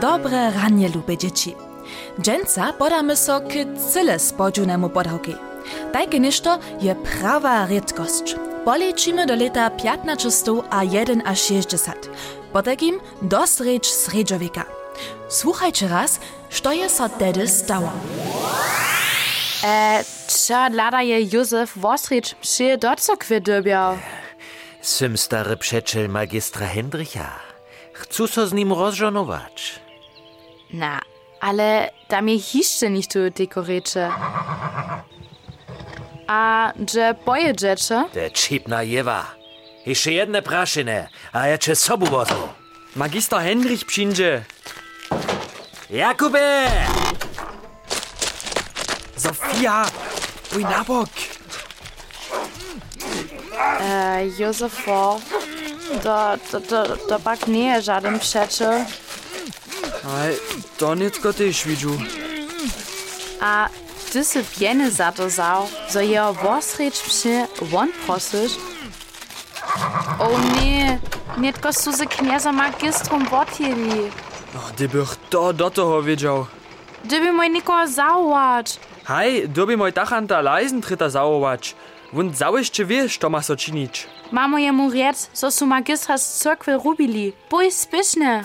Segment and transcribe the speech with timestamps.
[0.00, 1.54] Dobre ranie lube dzieci.
[2.20, 3.52] Dżęca podamy so k
[3.92, 5.34] cyle spodziunemu podałki.
[5.92, 8.36] Takie ništo je prawa redkość.
[8.64, 12.08] Polečimy do leta 1500 a 1 a 60.
[12.52, 14.64] Potekim do sreč sredžowieka.
[15.28, 16.20] Słuchajcie raz,
[16.50, 17.92] što je so tedy stało.
[19.64, 20.04] E,
[20.72, 23.98] lada je Józef Wosrich mszy do cokwy dobiał?
[24.80, 27.51] Sym stary przeczel magistra Hendricha.
[27.92, 29.80] Chcę so z nim rozżonować.
[30.72, 31.00] Na,
[31.40, 34.10] ale da mi jeszcze nicht tu dekorecze.
[36.26, 38.04] A że boje rzeczy?
[38.14, 39.34] Der čipna jewa.
[39.86, 42.48] Jeszcze jedne praszyne, a ja cię sobu wozmu.
[42.96, 44.44] Magister Hendrich przyjdzie.
[45.90, 46.68] Jakube!
[49.16, 49.84] Sophia,
[50.56, 51.08] uj na bok.
[53.80, 55.20] E, Józefo,
[56.04, 58.84] da, da, da da pak nije žaden pšečel.
[60.02, 60.34] Aj,
[60.76, 61.94] to nitko tež vidžu.
[63.40, 63.68] A
[64.12, 68.58] ty si pjene za to zau, so jeho vosreč pše won prosiš?
[70.18, 70.98] O oh, ne,
[71.36, 74.10] nitko su se knjeza magistrum votjeli.
[74.54, 76.46] No, debych to do toho vidžal.
[77.02, 78.78] Dyby moj nikoho zauwač.
[79.08, 81.74] Hej, dyby moj tachanta leisen tritter zauwač.
[82.12, 84.06] Wun załyście wiesz, to ma so czynić.
[84.32, 87.32] Mamo jemu riec, so su magistra z cyrkwy rubili.
[87.50, 88.44] Bój spieszne.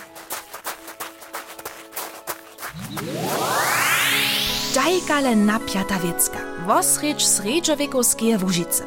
[4.76, 6.38] Dajkale napiata wiecka.
[6.68, 8.84] Wosrecz sredżowiekowskie Łużyce.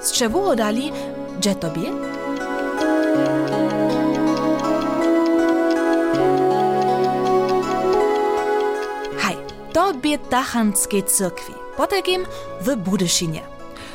[0.00, 0.92] Z czego dali,
[1.38, 1.82] gdzie tobie?
[9.18, 9.36] Haj,
[9.72, 12.26] to bie Tachanskiej cyrkwi, potegim
[12.60, 13.51] w Budyszynie.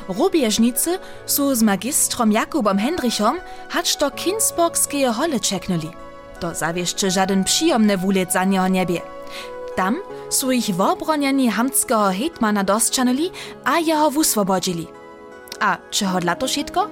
[0.07, 5.91] Rubieżnicy su z magistrom Jakubom Hendrichom hacz do Kinsburgskie hole czeknuli.
[6.39, 9.01] To zawieszczy żaden przyjomny wulet za niego niebie.
[9.75, 9.95] Tam
[10.29, 13.31] su ich w obronjeni hamtskiego hetmana dostczanuli,
[13.63, 14.87] a jeho wuswobodzili.
[15.59, 16.89] A czego dla to wszystko?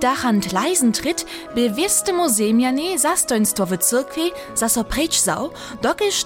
[0.00, 4.84] Dachant Leisentritt by wiestemu ziemianie zastojnstwo w cyrkwi za so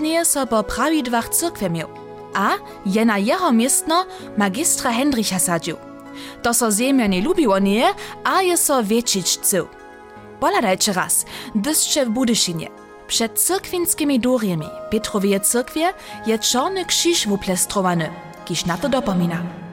[0.01, 1.89] nie so po prawidłach cyrkwie miał.
[2.35, 2.51] A
[2.87, 4.05] je na jeho miestno
[4.37, 5.86] magistra Hendricha sadził.
[6.43, 7.95] To so ziemianie lubiło nie,
[8.25, 9.67] a je so wieczyć chcał.
[10.41, 12.69] Poladajcie raz, dyscie w Budyszynie.
[13.09, 15.93] Przed cyrkwinskimi duriemi Petrowie cyrkwie
[16.27, 18.11] je czarny krzyż wuplestrowany,
[18.45, 19.66] kiż na to dopomina.